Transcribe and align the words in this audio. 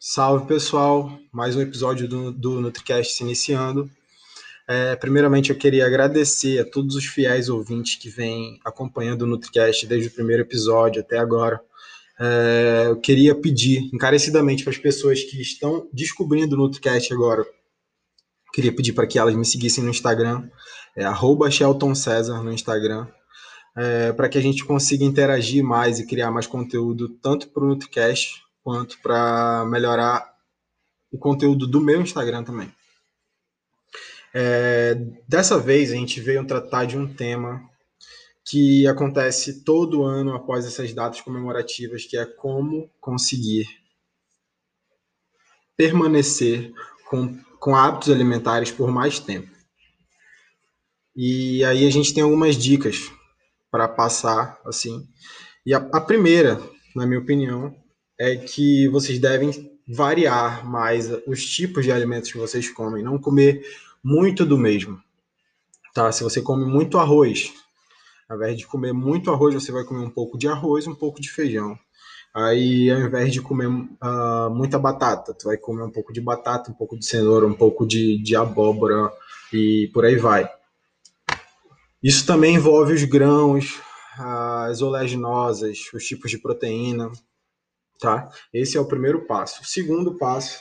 Salve 0.00 0.46
pessoal, 0.46 1.18
mais 1.32 1.56
um 1.56 1.60
episódio 1.60 2.06
do, 2.06 2.30
do 2.30 2.60
NutriCast 2.60 3.14
se 3.14 3.24
iniciando. 3.24 3.90
É, 4.68 4.94
primeiramente, 4.94 5.50
eu 5.50 5.56
queria 5.56 5.84
agradecer 5.84 6.60
a 6.60 6.64
todos 6.64 6.94
os 6.94 7.04
fiéis 7.04 7.48
ouvintes 7.48 7.96
que 7.96 8.08
vêm 8.08 8.60
acompanhando 8.64 9.22
o 9.22 9.26
NutriCast 9.26 9.88
desde 9.88 10.06
o 10.06 10.12
primeiro 10.12 10.42
episódio 10.42 11.02
até 11.02 11.18
agora. 11.18 11.60
É, 12.20 12.84
eu 12.86 13.00
queria 13.00 13.34
pedir 13.34 13.90
encarecidamente 13.92 14.62
para 14.62 14.70
as 14.70 14.78
pessoas 14.78 15.24
que 15.24 15.42
estão 15.42 15.88
descobrindo 15.92 16.54
o 16.54 16.58
NutriCast 16.58 17.12
agora, 17.12 17.44
queria 18.54 18.72
pedir 18.72 18.92
para 18.92 19.06
que 19.06 19.18
elas 19.18 19.34
me 19.34 19.44
seguissem 19.44 19.82
no 19.82 19.90
Instagram, 19.90 20.48
é 20.94 21.50
Shelton 21.50 21.92
César 21.96 22.40
no 22.40 22.52
Instagram, 22.52 23.08
é, 23.76 24.12
para 24.12 24.28
que 24.28 24.38
a 24.38 24.42
gente 24.42 24.64
consiga 24.64 25.04
interagir 25.04 25.64
mais 25.64 25.98
e 25.98 26.06
criar 26.06 26.30
mais 26.30 26.46
conteúdo, 26.46 27.08
tanto 27.20 27.48
para 27.48 27.64
o 27.64 27.66
NutriCast 27.66 28.46
quanto 28.68 28.98
para 29.00 29.64
melhorar 29.64 30.30
o 31.10 31.18
conteúdo 31.18 31.66
do 31.66 31.80
meu 31.80 32.02
Instagram 32.02 32.44
também. 32.44 32.70
É, 34.34 34.94
dessa 35.26 35.58
vez 35.58 35.90
a 35.90 35.94
gente 35.94 36.20
veio 36.20 36.46
tratar 36.46 36.84
de 36.84 36.98
um 36.98 37.10
tema 37.10 37.66
que 38.46 38.86
acontece 38.86 39.64
todo 39.64 40.04
ano 40.04 40.34
após 40.34 40.66
essas 40.66 40.92
datas 40.92 41.22
comemorativas, 41.22 42.04
que 42.04 42.18
é 42.18 42.26
como 42.26 42.90
conseguir 43.00 43.66
permanecer 45.74 46.70
com, 47.08 47.42
com 47.58 47.74
hábitos 47.74 48.10
alimentares 48.10 48.70
por 48.70 48.90
mais 48.90 49.18
tempo. 49.18 49.48
E 51.16 51.64
aí 51.64 51.86
a 51.86 51.90
gente 51.90 52.12
tem 52.12 52.22
algumas 52.22 52.54
dicas 52.54 53.10
para 53.70 53.88
passar 53.88 54.60
assim. 54.66 55.08
E 55.64 55.72
a, 55.72 55.78
a 55.78 56.02
primeira, 56.02 56.60
na 56.94 57.06
minha 57.06 57.20
opinião, 57.20 57.74
é 58.18 58.36
que 58.36 58.88
vocês 58.88 59.18
devem 59.18 59.50
variar 59.86 60.66
mais 60.68 61.08
os 61.26 61.44
tipos 61.46 61.84
de 61.84 61.92
alimentos 61.92 62.32
que 62.32 62.38
vocês 62.38 62.68
comem, 62.68 63.02
não 63.02 63.18
comer 63.18 63.64
muito 64.02 64.44
do 64.44 64.58
mesmo. 64.58 65.00
Tá? 65.94 66.10
Se 66.12 66.22
você 66.22 66.42
come 66.42 66.64
muito 66.64 66.98
arroz, 66.98 67.52
ao 68.28 68.36
invés 68.36 68.58
de 68.58 68.66
comer 68.66 68.92
muito 68.92 69.30
arroz, 69.30 69.54
você 69.54 69.72
vai 69.72 69.84
comer 69.84 70.04
um 70.04 70.10
pouco 70.10 70.36
de 70.36 70.48
arroz, 70.48 70.86
um 70.86 70.94
pouco 70.94 71.20
de 71.20 71.30
feijão. 71.30 71.78
Aí, 72.34 72.90
ao 72.90 73.00
invés 73.00 73.32
de 73.32 73.40
comer 73.40 73.68
uh, 73.68 74.50
muita 74.50 74.78
batata, 74.78 75.32
tu 75.32 75.46
vai 75.46 75.56
comer 75.56 75.82
um 75.82 75.90
pouco 75.90 76.12
de 76.12 76.20
batata, 76.20 76.70
um 76.70 76.74
pouco 76.74 76.98
de 76.98 77.06
cenoura, 77.06 77.46
um 77.46 77.54
pouco 77.54 77.86
de, 77.86 78.22
de 78.22 78.36
abóbora 78.36 79.10
e 79.52 79.90
por 79.94 80.04
aí 80.04 80.16
vai. 80.16 80.48
Isso 82.02 82.26
também 82.26 82.56
envolve 82.56 82.92
os 82.92 83.02
grãos, 83.04 83.80
as 84.18 84.82
oleaginosas, 84.82 85.78
os 85.92 86.04
tipos 86.04 86.30
de 86.30 86.38
proteína, 86.38 87.10
tá? 87.98 88.28
Esse 88.52 88.76
é 88.76 88.80
o 88.80 88.86
primeiro 88.86 89.26
passo. 89.26 89.62
O 89.62 89.66
segundo 89.66 90.16
passo 90.16 90.60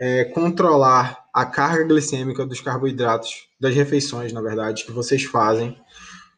é 0.00 0.24
controlar 0.24 1.24
a 1.32 1.46
carga 1.46 1.84
glicêmica 1.84 2.44
dos 2.44 2.60
carboidratos, 2.60 3.48
das 3.58 3.74
refeições, 3.74 4.32
na 4.32 4.42
verdade, 4.42 4.84
que 4.84 4.92
vocês 4.92 5.24
fazem 5.24 5.78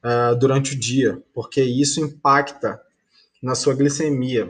uh, 0.04 0.36
durante 0.36 0.74
o 0.74 0.78
dia, 0.78 1.22
porque 1.32 1.62
isso 1.62 2.00
impacta 2.00 2.80
na 3.42 3.54
sua 3.54 3.74
glicemia. 3.74 4.48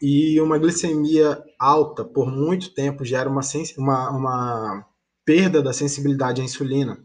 E 0.00 0.40
uma 0.40 0.58
glicemia 0.58 1.42
alta 1.58 2.04
por 2.04 2.30
muito 2.30 2.74
tempo 2.74 3.04
gera 3.04 3.30
uma, 3.30 3.42
uma, 3.78 4.10
uma 4.10 4.86
perda 5.24 5.62
da 5.62 5.72
sensibilidade 5.72 6.40
à 6.40 6.44
insulina. 6.44 6.98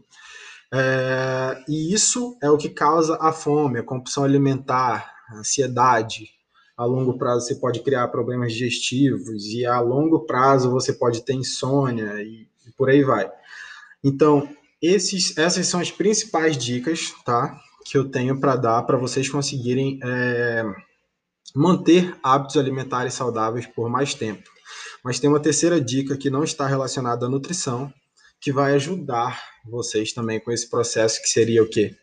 É, 0.72 1.64
e 1.68 1.94
isso 1.94 2.36
é 2.42 2.50
o 2.50 2.58
que 2.58 2.68
causa 2.68 3.16
a 3.20 3.32
fome, 3.32 3.78
a 3.78 3.82
compulsão 3.82 4.24
alimentar, 4.24 5.14
a 5.28 5.38
ansiedade, 5.38 6.30
a 6.78 6.84
longo 6.84 7.18
prazo 7.18 7.44
você 7.44 7.56
pode 7.56 7.80
criar 7.80 8.06
problemas 8.06 8.52
digestivos 8.52 9.46
e 9.46 9.66
a 9.66 9.80
longo 9.80 10.20
prazo 10.20 10.70
você 10.70 10.92
pode 10.92 11.24
ter 11.24 11.34
insônia 11.34 12.22
e, 12.22 12.46
e 12.64 12.70
por 12.76 12.88
aí 12.88 13.02
vai. 13.02 13.28
Então, 14.02 14.48
esses, 14.80 15.36
essas 15.36 15.66
são 15.66 15.80
as 15.80 15.90
principais 15.90 16.56
dicas, 16.56 17.12
tá? 17.24 17.58
Que 17.84 17.98
eu 17.98 18.08
tenho 18.08 18.38
para 18.38 18.54
dar 18.54 18.82
para 18.84 18.96
vocês 18.96 19.28
conseguirem 19.28 19.98
é, 20.04 20.64
manter 21.52 22.16
hábitos 22.22 22.56
alimentares 22.56 23.14
saudáveis 23.14 23.66
por 23.66 23.90
mais 23.90 24.14
tempo. 24.14 24.48
Mas 25.02 25.18
tem 25.18 25.28
uma 25.28 25.40
terceira 25.40 25.80
dica 25.80 26.16
que 26.16 26.30
não 26.30 26.44
está 26.44 26.68
relacionada 26.68 27.26
à 27.26 27.28
nutrição, 27.28 27.92
que 28.40 28.52
vai 28.52 28.74
ajudar 28.74 29.42
vocês 29.64 30.12
também 30.12 30.38
com 30.38 30.52
esse 30.52 30.70
processo, 30.70 31.20
que 31.20 31.28
seria 31.28 31.60
o 31.60 31.68
quê? 31.68 31.96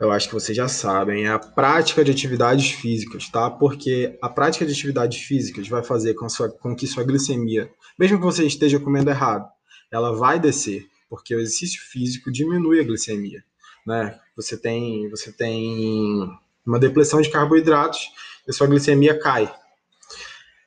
Eu 0.00 0.10
acho 0.10 0.28
que 0.28 0.34
vocês 0.34 0.56
já 0.56 0.66
sabem, 0.66 1.26
é 1.26 1.28
a 1.28 1.38
prática 1.38 2.02
de 2.02 2.10
atividades 2.10 2.70
físicas, 2.70 3.28
tá? 3.28 3.50
Porque 3.50 4.18
a 4.22 4.30
prática 4.30 4.64
de 4.64 4.72
atividades 4.72 5.20
físicas 5.20 5.68
vai 5.68 5.84
fazer 5.84 6.14
com, 6.14 6.26
sua, 6.26 6.48
com 6.48 6.74
que 6.74 6.86
sua 6.86 7.04
glicemia, 7.04 7.70
mesmo 7.98 8.16
que 8.16 8.24
você 8.24 8.46
esteja 8.46 8.80
comendo 8.80 9.10
errado, 9.10 9.46
ela 9.92 10.16
vai 10.16 10.40
descer, 10.40 10.86
porque 11.08 11.34
o 11.34 11.38
exercício 11.38 11.82
físico 11.82 12.32
diminui 12.32 12.80
a 12.80 12.84
glicemia, 12.84 13.44
né? 13.86 14.18
Você 14.34 14.56
tem, 14.56 15.10
você 15.10 15.30
tem 15.30 16.26
uma 16.64 16.78
depressão 16.78 17.20
de 17.20 17.28
carboidratos 17.28 18.00
e 18.48 18.52
sua 18.54 18.66
glicemia 18.66 19.18
cai. 19.18 19.52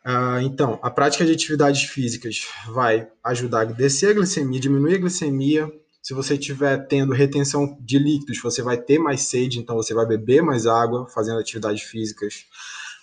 Uh, 0.05 0.41
então, 0.44 0.77
a 0.83 0.91
prática 0.91 1.25
de 1.25 1.31
atividades 1.31 1.83
físicas 1.83 2.45
vai 2.67 3.07
ajudar 3.23 3.61
a 3.61 3.65
descer 3.65 4.11
a 4.11 4.13
glicemia, 4.13 4.59
diminuir 4.59 4.95
a 4.95 5.00
glicemia, 5.00 5.71
se 6.03 6.14
você 6.14 6.34
estiver 6.34 6.86
tendo 6.88 7.14
retenção 7.14 7.78
de 7.80 7.97
líquidos, 7.97 8.41
você 8.41 8.62
vai 8.62 8.75
ter 8.75 9.00
mais 9.00 9.22
sede, 9.22 9.58
então 9.58 9.78
você 9.78 9.94
vai 9.94 10.06
beber 10.06 10.44
mais 10.44 10.68
água 10.68 11.08
fazendo 11.08 11.40
atividades 11.40 11.81
físicas. 11.84 12.46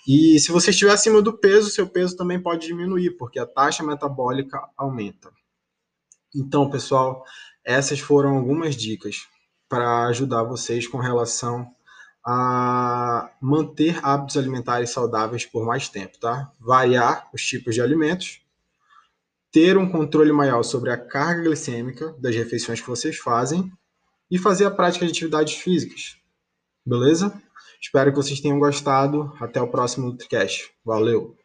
E 0.07 0.39
se 0.39 0.53
você 0.53 0.69
estiver 0.69 0.93
acima 0.93 1.23
do 1.23 1.33
peso, 1.33 1.71
seu 1.71 1.89
peso 1.89 2.15
também 2.15 2.39
pode 2.39 2.67
diminuir, 2.67 3.17
porque 3.17 3.39
a 3.39 3.47
taxa 3.47 3.83
metabólica 3.83 4.61
aumenta. 4.77 5.31
Então, 6.37 6.69
pessoal, 6.69 7.25
essas 7.65 7.99
foram 8.01 8.37
algumas 8.37 8.77
dicas 8.77 9.27
para 9.67 10.07
ajudar 10.09 10.43
vocês 10.43 10.87
com 10.87 10.99
relação 10.99 11.75
a 12.23 13.31
manter 13.41 13.99
hábitos 14.05 14.37
alimentares 14.37 14.91
saudáveis 14.91 15.47
por 15.47 15.65
mais 15.65 15.89
tempo, 15.89 16.19
tá? 16.21 16.53
Variar 16.61 17.31
os 17.33 17.43
tipos 17.43 17.75
de 17.75 17.81
alimentos 17.81 18.43
ter 19.53 19.77
um 19.77 19.91
controle 19.91 20.33
maior 20.33 20.63
sobre 20.63 20.91
a 20.91 20.97
carga 20.97 21.43
glicêmica 21.43 22.15
das 22.19 22.35
refeições 22.35 22.81
que 22.81 22.89
vocês 22.89 23.17
fazem 23.17 23.71
e 24.31 24.39
fazer 24.39 24.65
a 24.65 24.71
prática 24.71 25.05
de 25.05 25.11
atividades 25.11 25.55
físicas. 25.55 26.17
Beleza? 26.87 27.33
Espero 27.81 28.11
que 28.11 28.17
vocês 28.17 28.41
tenham 28.41 28.59
gostado. 28.59 29.33
Até 29.41 29.61
o 29.61 29.69
próximo 29.69 30.07
NutriCast. 30.07 30.71
Valeu! 30.85 31.40